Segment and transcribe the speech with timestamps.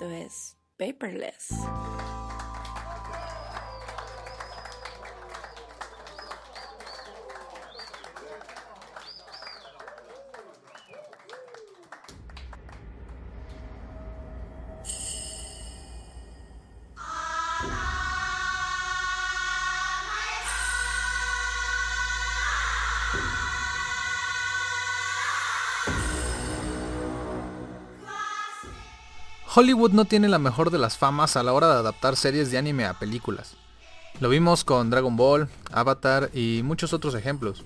[0.00, 1.48] Esto es Paperless.
[29.54, 32.58] Hollywood no tiene la mejor de las famas a la hora de adaptar series de
[32.58, 33.54] anime a películas.
[34.20, 37.64] Lo vimos con Dragon Ball, Avatar y muchos otros ejemplos.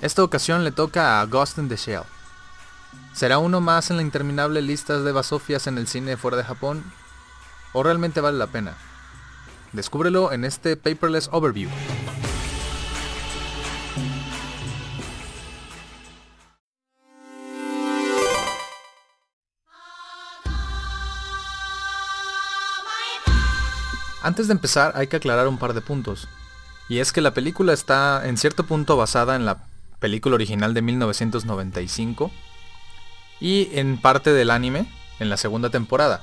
[0.00, 2.02] Esta ocasión le toca a Ghost in the Shell.
[3.14, 6.84] ¿Será uno más en la interminable lista de basofias en el cine fuera de Japón?
[7.72, 8.76] ¿O realmente vale la pena?
[9.72, 11.68] Descúbrelo en este Paperless Overview.
[24.22, 26.28] Antes de empezar hay que aclarar un par de puntos.
[26.88, 29.64] Y es que la película está en cierto punto basada en la
[29.98, 32.30] película original de 1995
[33.40, 34.86] y en parte del anime
[35.18, 36.22] en la segunda temporada.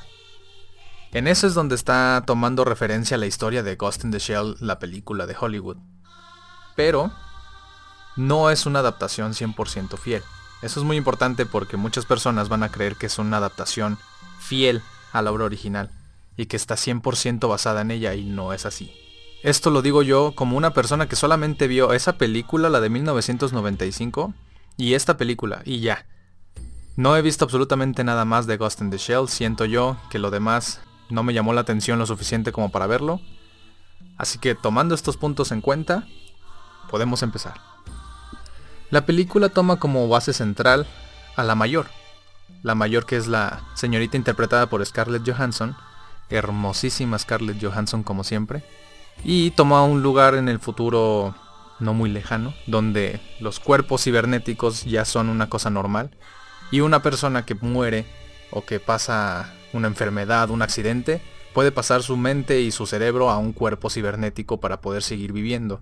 [1.12, 4.80] En eso es donde está tomando referencia la historia de Ghost in the Shell, la
[4.80, 5.78] película de Hollywood.
[6.76, 7.12] Pero
[8.16, 10.24] no es una adaptación 100% fiel.
[10.62, 13.98] Eso es muy importante porque muchas personas van a creer que es una adaptación
[14.40, 15.90] fiel a la obra original
[16.40, 18.94] y que está 100% basada en ella y no es así.
[19.44, 24.34] Esto lo digo yo como una persona que solamente vio esa película, la de 1995,
[24.78, 26.06] y esta película, y ya.
[26.96, 30.32] No he visto absolutamente nada más de Ghost in the Shell, siento yo que lo
[30.32, 30.80] demás
[31.10, 33.20] no me llamó la atención lo suficiente como para verlo.
[34.18, 36.08] Así que tomando estos puntos en cuenta,
[36.90, 37.56] podemos empezar.
[38.92, 40.88] La película toma como base central
[41.36, 41.88] a la mayor.
[42.64, 45.76] La mayor que es la señorita interpretada por Scarlett Johansson,
[46.30, 48.64] hermosísima Scarlett Johansson como siempre.
[49.24, 51.36] Y toma un lugar en el futuro
[51.80, 56.12] no muy lejano, donde los cuerpos cibernéticos ya son una cosa normal.
[56.72, 58.06] Y una persona que muere
[58.52, 61.22] o que pasa una enfermedad, un accidente,
[61.54, 65.82] puede pasar su mente y su cerebro a un cuerpo cibernético para poder seguir viviendo.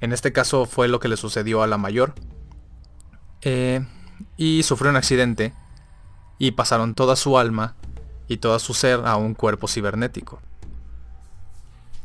[0.00, 2.14] En este caso fue lo que le sucedió a la mayor.
[3.42, 3.84] Eh,
[4.36, 5.52] y sufrió un accidente
[6.38, 7.76] y pasaron toda su alma
[8.28, 10.40] y todo su ser a un cuerpo cibernético.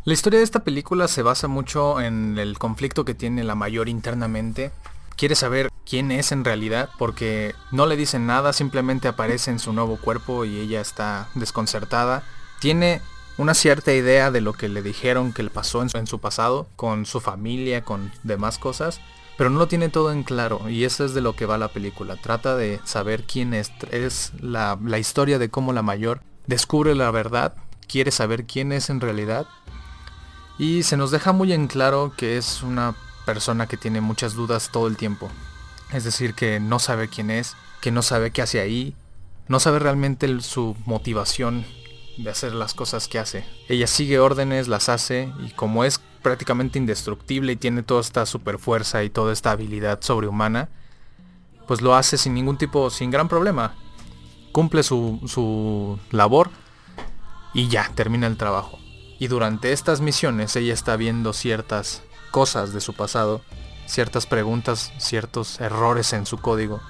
[0.07, 3.89] La historia de esta película se basa mucho en el conflicto que tiene la mayor
[3.89, 4.71] internamente.
[5.17, 9.73] Quiere saber quién es en realidad porque no le dicen nada, simplemente aparece en su
[9.73, 12.23] nuevo cuerpo y ella está desconcertada.
[12.61, 13.01] Tiene
[13.37, 17.05] una cierta idea de lo que le dijeron que le pasó en su, pasado, con
[17.05, 19.01] su familia, con demás cosas,
[19.37, 21.67] pero no lo tiene todo en claro y eso es de lo que va la
[21.67, 22.15] película.
[22.17, 27.11] Trata de saber quién es, es la, la historia de cómo la mayor descubre la
[27.11, 27.53] verdad,
[27.87, 29.47] quiere saber quién es en realidad
[30.57, 32.95] y se nos deja muy en claro que es una
[33.25, 35.29] persona que tiene muchas dudas todo el tiempo.
[35.93, 38.95] Es decir, que no sabe quién es, que no sabe qué hace ahí,
[39.47, 41.65] no sabe realmente su motivación
[42.17, 43.45] de hacer las cosas que hace.
[43.69, 48.59] Ella sigue órdenes, las hace y como es prácticamente indestructible y tiene toda esta super
[48.59, 50.67] fuerza y toda esta habilidad sobrehumana,
[51.67, 53.75] pues lo hace sin ningún tipo, sin gran problema.
[54.51, 56.49] Cumple su, su labor
[57.53, 58.77] y ya, termina el trabajo.
[59.19, 63.39] Y durante estas misiones ella está viendo ciertas cosas de su pasado,
[63.85, 66.81] ciertas preguntas, ciertos errores en su código,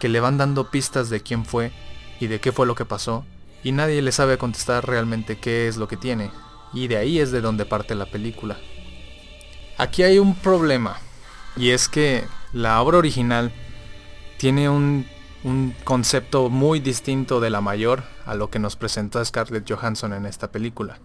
[0.00, 1.70] que le van dando pistas de quién fue
[2.18, 3.24] y de qué fue lo que pasó,
[3.62, 6.32] y nadie le sabe contestar realmente qué es lo que tiene,
[6.72, 8.56] y de ahí es de donde parte la película.
[9.78, 10.98] Aquí hay un problema,
[11.56, 13.52] y es que la obra original
[14.38, 15.06] tiene un,
[15.44, 20.26] un concepto muy distinto de la mayor a lo que nos presenta Scarlett Johansson en
[20.26, 20.98] esta película.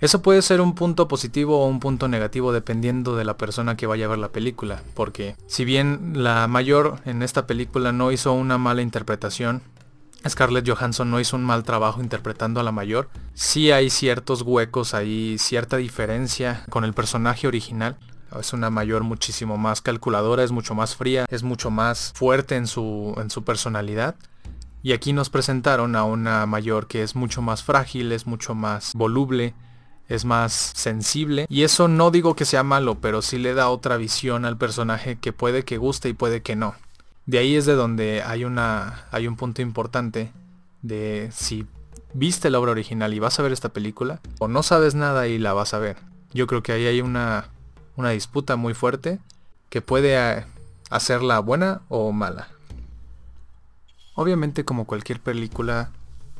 [0.00, 3.86] Eso puede ser un punto positivo o un punto negativo dependiendo de la persona que
[3.86, 8.32] vaya a ver la película, porque si bien la mayor en esta película no hizo
[8.32, 9.62] una mala interpretación,
[10.28, 13.10] Scarlett Johansson no hizo un mal trabajo interpretando a la mayor.
[13.34, 17.96] Sí hay ciertos huecos ahí, cierta diferencia con el personaje original.
[18.38, 22.66] Es una mayor muchísimo más calculadora, es mucho más fría, es mucho más fuerte en
[22.66, 24.16] su, en su personalidad.
[24.82, 28.92] Y aquí nos presentaron a una mayor que es mucho más frágil, es mucho más
[28.94, 29.54] voluble,
[30.08, 31.46] es más sensible.
[31.48, 35.16] Y eso no digo que sea malo, pero sí le da otra visión al personaje
[35.16, 36.74] que puede que guste y puede que no.
[37.26, 40.32] De ahí es de donde hay, una, hay un punto importante
[40.82, 41.66] de si
[42.12, 45.38] viste la obra original y vas a ver esta película o no sabes nada y
[45.38, 45.96] la vas a ver.
[46.32, 47.48] Yo creo que ahí hay una,
[47.96, 49.18] una disputa muy fuerte
[49.70, 50.44] que puede eh,
[50.90, 52.48] hacerla buena o mala.
[54.14, 55.90] Obviamente como cualquier película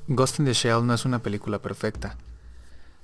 [0.06, 2.16] Ghost in the Shell no es una película perfecta.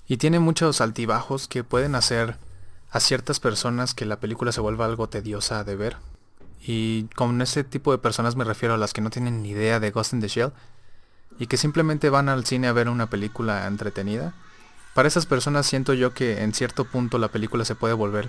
[0.06, 2.37] Y tiene muchos altibajos que pueden hacer
[2.91, 5.97] a ciertas personas que la película se vuelva algo tediosa de ver.
[6.61, 9.81] Y con ese tipo de personas me refiero a las que no tienen ni idea
[9.81, 10.53] de Ghost in the Shell
[11.39, 14.35] y que simplemente van al cine a ver una película entretenida.
[14.95, 18.29] Para esas personas siento yo que en cierto punto la película se puede volver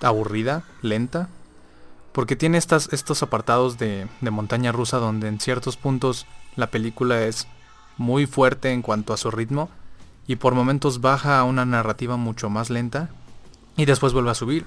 [0.00, 1.28] aburrida, lenta,
[2.12, 6.26] porque tiene estas, estos apartados de, de montaña rusa donde en ciertos puntos
[6.56, 7.46] la película es
[7.96, 9.68] muy fuerte en cuanto a su ritmo
[10.26, 13.10] y por momentos baja a una narrativa mucho más lenta
[13.76, 14.66] y después vuelve a subir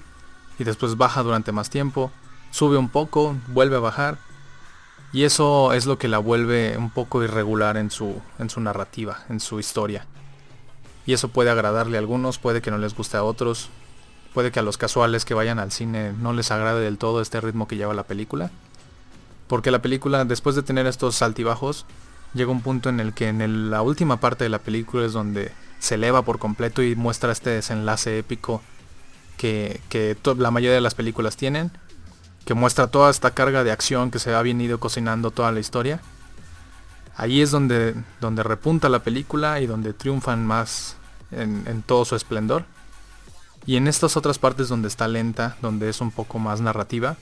[0.60, 2.12] y después baja durante más tiempo,
[2.54, 4.20] sube un poco, vuelve a bajar
[5.12, 9.26] y eso es lo que la vuelve un poco irregular en su, en su narrativa,
[9.30, 10.06] en su historia.
[11.08, 13.70] Y eso puede agradarle a algunos, puede que no les guste a otros,
[14.36, 17.42] puede que a los casuales que vayan al cine no les agrade del todo este
[17.42, 18.52] ritmo que lleva la película.
[19.48, 21.88] Porque la película, después de tener estos altibajos,
[22.36, 25.52] llega un punto en el que en la última parte de la película es donde
[25.80, 28.62] se eleva por completo y muestra este desenlace épico
[29.38, 31.72] que, que la mayoría de las películas tienen
[32.46, 36.02] que muestra toda esta carga de acción que se ha venido cocinando toda la historia.
[37.16, 40.98] Ahí es donde, donde repunta la película y donde triunfan más
[41.32, 42.66] en, todo su esplendor.
[43.66, 47.16] Y en estas otras partes donde está lenta, donde es un poco más narrativa,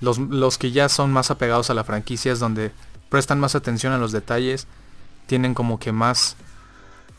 [0.00, 2.72] los, los, que ya son más apegados a la franquicia es donde
[3.08, 4.66] prestan más atención a los detalles,
[5.26, 6.36] tienen como que más,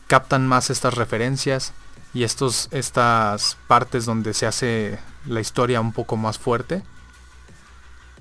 [0.07, 1.71] captan más estas referencias
[2.13, 6.83] y estos, estas partes donde se hace la historia un poco más fuerte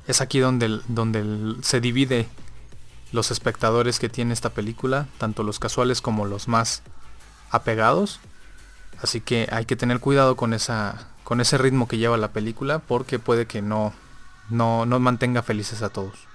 [0.06, 2.28] es aquí donde, donde se divide
[3.12, 6.82] los espectadores que tiene esta película, tanto los casuales como los más
[7.50, 8.20] apegados.
[9.02, 12.78] Así que hay que tener cuidado con, esa, con ese ritmo que lleva la película
[12.78, 13.92] porque puede que no,
[14.48, 16.26] no, no mantenga felices a todos.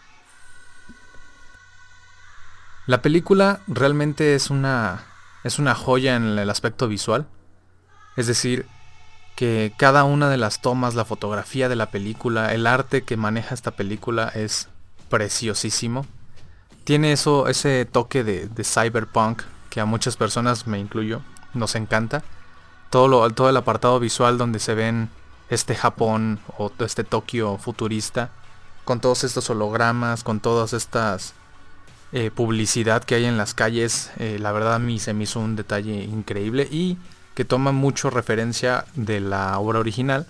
[2.85, 5.03] La película realmente es una,
[5.43, 7.27] es una joya en el aspecto visual.
[8.15, 8.65] Es decir,
[9.37, 13.53] que cada una de las tomas, la fotografía de la película, el arte que maneja
[13.53, 14.67] esta película es
[15.09, 16.07] preciosísimo.
[16.85, 21.21] Tiene eso, ese toque de, cyberpunk que a muchas personas, me incluyo,
[21.53, 22.23] nos encanta.
[22.89, 25.07] Todo, lo, todo el apartado visual donde se ven
[25.51, 28.31] este Japón o este Tokio futurista,
[28.85, 31.35] con todos estos hologramas, con todas estas
[32.11, 35.55] eh, publicidad que hay en las calles, eh, la verdad a se me hizo un
[35.55, 36.97] detalle increíble y
[37.37, 40.25] que toma mucho referencia de la obra original,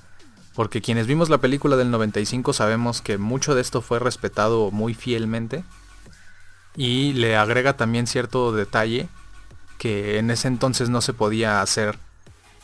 [0.54, 4.94] porque quienes vimos la película del 95 sabemos que mucho de esto fue respetado muy
[4.94, 5.64] fielmente
[6.76, 9.08] y le agrega también cierto detalle
[9.78, 11.98] que en ese entonces no se podía hacer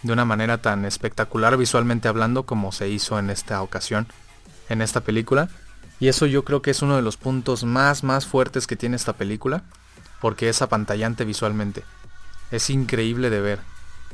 [0.01, 4.07] de una manera tan espectacular visualmente hablando como se hizo en esta ocasión,
[4.67, 5.47] en esta película.
[6.01, 8.97] Y eso yo creo que es uno de los puntos más más fuertes que tiene
[8.97, 9.63] esta película,
[10.19, 11.85] porque es apantallante visualmente.
[12.51, 13.72] Es increíble de ver.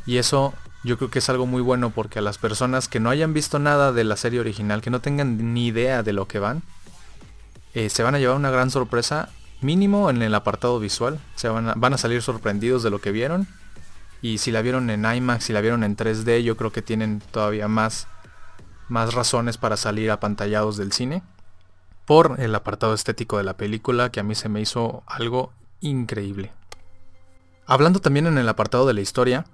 [0.10, 3.12] Y eso yo creo que es algo muy bueno porque a las personas que no
[3.12, 6.40] hayan visto nada de la serie original, que no tengan ni idea de lo que
[6.40, 6.64] van,
[7.76, 9.30] eh, se van a llevar una gran sorpresa,
[9.62, 11.20] mínimo en el apartado visual.
[11.36, 13.48] Se van a, van a salir sorprendidos de lo que vieron.
[14.20, 17.22] Y si la vieron en IMAX, si la vieron en 3D, yo creo que tienen
[17.30, 18.08] todavía más,
[18.88, 21.22] más razones para salir apantallados del cine.
[22.08, 26.52] Por el apartado estético de la película, que a mí se me hizo algo increíble.
[27.68, 29.46] Hablando también en el apartado de la historia,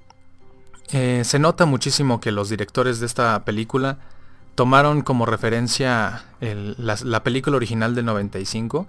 [0.92, 3.98] eh, se nota muchísimo que los directores de esta película
[4.54, 8.88] tomaron como referencia la, película original del 95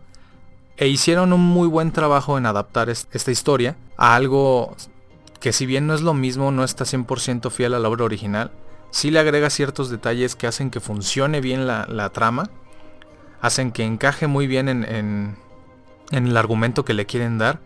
[0.76, 4.76] e hicieron un muy buen trabajo en adaptar esta historia a algo
[5.40, 8.50] que si bien no es lo mismo, no está 100% fiel a la obra original,
[8.90, 12.50] sí le agrega ciertos detalles que hacen que funcione bien la, trama,
[13.40, 17.58] hacen que encaje muy bien en, en el argumento que le quieren dar,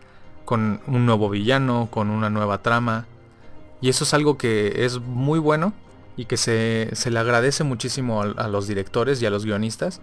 [0.45, 3.07] con un nuevo villano, con una nueva trama,
[3.81, 5.73] y eso es algo que es muy bueno
[6.17, 10.01] y que se, le agradece muchísimo a, los directores y a los guionistas.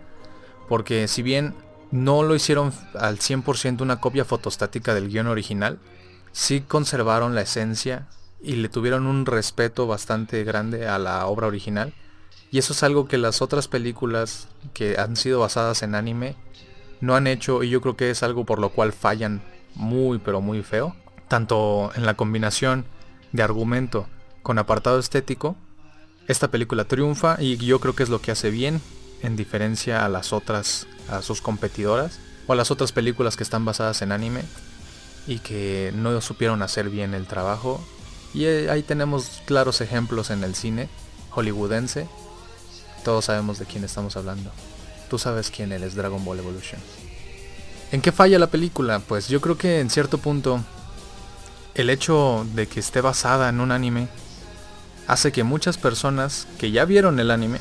[0.67, 1.53] Porque si bien
[1.91, 5.77] no lo hicieron al 100% una copia fotostática del guion original,
[6.31, 8.07] sí conservaron la esencia
[8.41, 11.93] y le tuvieron un respeto bastante grande a la obra original.
[12.49, 16.35] Y eso es algo que las otras películas que han sido basadas en anime
[16.99, 19.41] no han hecho y yo creo que es algo por lo cual fallan
[19.75, 20.95] muy pero muy feo.
[21.27, 22.85] Tanto en la combinación
[23.31, 24.07] de argumento
[24.43, 25.55] con apartado estético,
[26.27, 28.81] esta película triunfa y yo creo que es lo que hace bien
[29.21, 33.65] en diferencia a las otras, a sus competidoras o a las otras películas que están
[33.65, 34.41] basadas en anime
[35.25, 37.85] y que no supieron hacer bien el trabajo.
[38.33, 40.89] Y eh, ahí tenemos claros ejemplos en el cine
[41.31, 42.07] hollywoodense.
[43.03, 44.51] Todos sabemos de quién estamos hablando.
[45.09, 46.81] Tú sabes quién es Dragon Ball Evolution.
[47.91, 48.99] ¿En qué falla la película?
[48.99, 50.61] Pues yo creo que en cierto punto
[51.77, 54.09] el hecho de que esté basada en un anime
[55.07, 57.59] hace que muchas personas que ya vieron el anime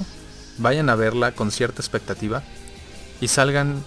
[0.57, 2.43] vayan a verla con cierta expectativa
[3.21, 3.85] y salgan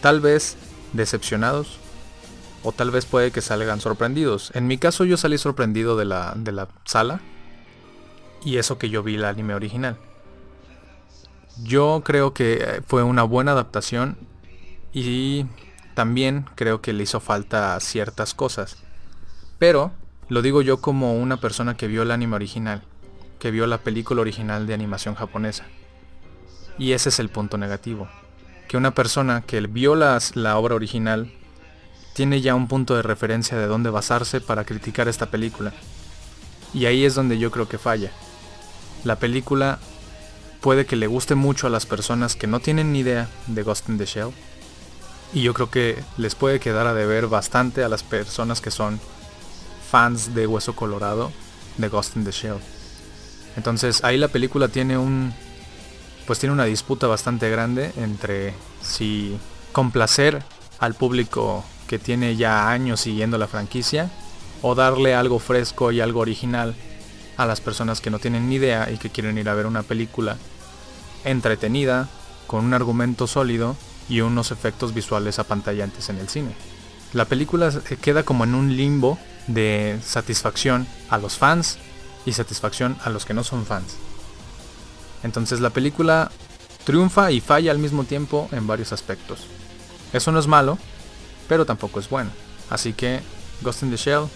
[0.00, 0.56] tal vez
[0.94, 1.78] decepcionados
[2.62, 4.50] o tal vez puede que salgan sorprendidos.
[4.54, 7.20] En mi caso yo salí sorprendido de la, de la sala
[8.46, 9.98] y eso que yo vi el anime original.
[11.62, 14.16] Yo creo que fue una buena adaptación
[14.94, 15.44] y
[15.94, 18.83] también creo que le hizo falta ciertas cosas.
[19.66, 19.92] Pero
[20.28, 22.82] lo digo yo como una persona que vio el anime original,
[23.38, 25.64] que vio la película original de animación japonesa.
[26.76, 28.06] Y ese es el punto negativo.
[28.68, 31.32] Que una persona que vio las, la obra original
[32.12, 35.72] tiene ya un punto de referencia de dónde basarse para criticar esta película.
[36.74, 38.10] Y ahí es donde yo creo que falla.
[39.02, 39.78] La película
[40.60, 43.88] puede que le guste mucho a las personas que no tienen ni idea de Ghost
[43.88, 44.28] in the Shell.
[45.32, 49.00] Y yo creo que les puede quedar a deber bastante a las personas que son
[49.94, 51.30] fans de Hueso Colorado
[51.78, 52.56] de Ghost in the Shell.
[53.56, 55.32] Entonces ahí la película tiene un
[56.26, 59.38] pues tiene una disputa bastante grande entre si
[59.70, 60.42] complacer
[60.80, 64.10] al público que tiene ya años siguiendo la franquicia
[64.62, 66.74] o darle algo fresco y algo original
[67.36, 69.84] a las personas que no tienen ni idea y que quieren ir a ver una
[69.84, 70.38] película
[71.24, 72.08] entretenida,
[72.48, 73.76] con un argumento sólido
[74.08, 76.56] y unos efectos visuales apantallantes en el cine.
[77.12, 81.78] La película queda como en un limbo de satisfacción a los fans
[82.26, 83.96] y satisfacción a los que no son fans.
[85.22, 86.30] Entonces la película
[86.84, 89.40] triunfa y falla al mismo tiempo en varios aspectos.
[90.12, 90.78] Eso no es malo,
[91.48, 92.30] pero tampoco es bueno.
[92.70, 93.20] Así que
[93.62, 94.26] Ghost in the Shell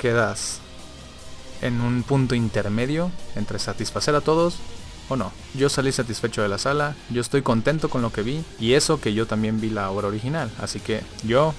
[0.00, 0.60] quedas
[1.62, 4.56] en un punto intermedio entre satisfacer a todos
[5.08, 5.32] o no.
[5.54, 9.00] Yo salí satisfecho de la sala, yo estoy contento con lo que vi y eso
[9.00, 11.54] que yo también vi la obra original, así que yo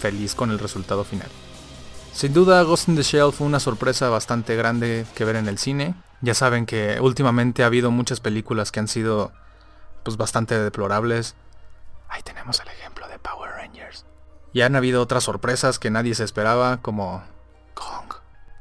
[0.00, 1.28] feliz con el resultado final.
[2.12, 5.58] Sin duda Ghost in the Shell fue una sorpresa bastante grande que ver en el
[5.58, 5.94] cine.
[6.20, 9.32] Ya saben que últimamente ha habido muchas películas que han sido
[10.04, 11.34] pues bastante deplorables.
[12.08, 14.04] Ahí tenemos el ejemplo de Power Rangers.
[14.52, 17.22] Y han habido otras sorpresas que nadie se esperaba como
[17.74, 18.14] Kong.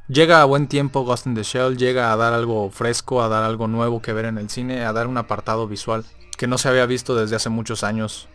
[0.07, 3.43] Llega a buen tiempo Ghost in the Shell, llega a dar algo fresco, a dar
[3.43, 6.05] algo nuevo que ver en el cine, a dar un apartado visual
[6.37, 8.29] que no se había visto desde hace muchos años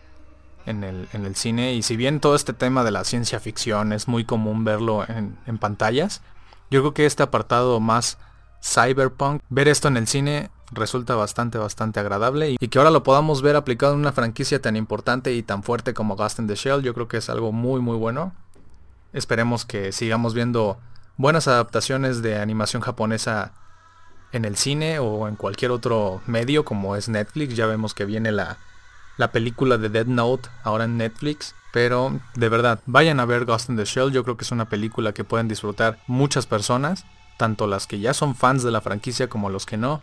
[0.65, 1.73] en el, en el cine.
[1.73, 5.37] Y si bien todo este tema de la ciencia ficción es muy común verlo en,
[5.45, 6.21] en pantallas,
[6.71, 8.17] yo creo que este apartado más
[8.63, 12.55] cyberpunk, ver esto en el cine resulta bastante, bastante agradable.
[12.59, 15.93] Y que ahora lo podamos ver aplicado en una franquicia tan importante y tan fuerte
[15.93, 18.33] como Ghost in the Shell, yo creo que es algo muy, muy bueno.
[19.13, 20.77] Esperemos que sigamos viendo
[21.17, 23.53] buenas adaptaciones de animación japonesa
[24.31, 27.55] en el cine o en cualquier otro medio como es Netflix.
[27.55, 28.57] Ya vemos que viene la,
[29.17, 31.55] la película de Dead Note ahora en Netflix.
[31.71, 34.11] Pero de verdad, vayan a ver Ghost in the Shell.
[34.11, 37.05] Yo creo que es una película que pueden disfrutar muchas personas.
[37.37, 40.01] Tanto las que ya son fans de la franquicia como los que no.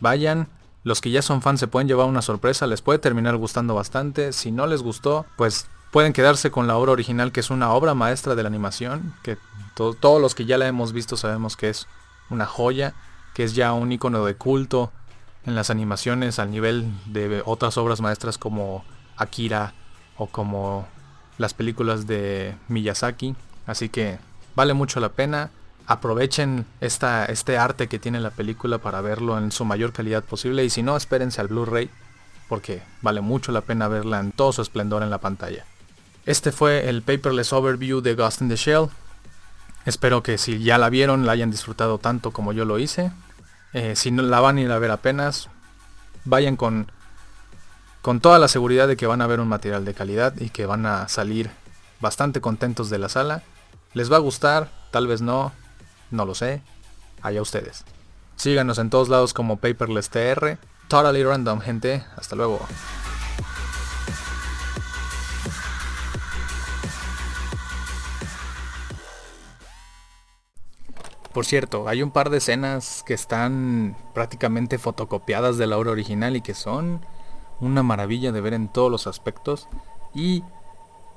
[0.00, 0.48] Vayan.
[0.82, 2.66] Los que ya son fans se pueden llevar una sorpresa.
[2.66, 4.32] Les puede terminar gustando bastante.
[4.32, 7.94] Si no les gustó, pues pueden quedarse con la obra original que es una obra
[7.94, 9.14] maestra de la animación.
[9.22, 9.38] Que
[9.76, 11.86] todos los que ya la hemos visto sabemos que es
[12.30, 12.94] una joya,
[13.34, 14.90] que es ya un icono de culto
[15.46, 18.84] en las animaciones al nivel de otras obras maestras como
[19.16, 19.72] Akira
[20.16, 20.86] o como
[21.38, 23.36] las películas de Miyazaki.
[23.66, 24.18] Así que
[24.54, 25.50] vale mucho la pena.
[25.86, 30.64] Aprovechen esta, este arte que tiene la película para verlo en su mayor calidad posible.
[30.64, 31.90] Y si no, espérense al Blu-ray.
[32.48, 35.64] Porque vale mucho la pena verla en todo su esplendor en la pantalla.
[36.26, 38.88] Este fue el paperless overview de Ghost in the Shell.
[39.84, 43.12] Espero que si ya la vieron la hayan disfrutado tanto como yo lo hice.
[43.76, 45.50] Eh, si no la van a ir a ver apenas,
[46.24, 46.90] vayan con,
[48.00, 50.64] con toda la seguridad de que van a ver un material de calidad y que
[50.64, 51.50] van a salir
[52.00, 53.42] bastante contentos de la sala.
[53.92, 55.52] Les va a gustar, tal vez no,
[56.10, 56.62] no lo sé.
[57.20, 57.84] Allá ustedes.
[58.36, 60.56] Síganos en todos lados como Paperless TR.
[60.88, 62.02] Totally random, gente.
[62.16, 62.66] Hasta luego.
[71.36, 76.34] Por cierto, hay un par de escenas que están prácticamente fotocopiadas de la obra original
[76.34, 77.04] y que son
[77.60, 79.68] una maravilla de ver en todos los aspectos.
[80.14, 80.44] Y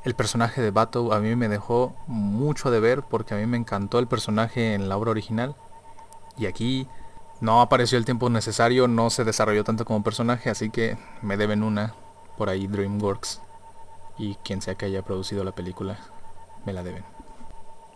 [0.03, 3.55] el personaje de Bato a mí me dejó mucho de ver porque a mí me
[3.55, 5.55] encantó el personaje en la obra original.
[6.37, 6.85] Y aquí
[7.39, 11.63] no apareció el tiempo necesario, no se desarrolló tanto como personaje, así que me deben
[11.63, 11.95] una
[12.37, 13.39] por ahí DreamWorks.
[14.17, 15.97] Y quien sea que haya producido la película,
[16.65, 17.18] me la deben.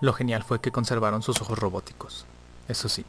[0.03, 2.25] Lo genial fue que conservaron sus ojos robóticos.
[2.67, 3.05] Eso sí,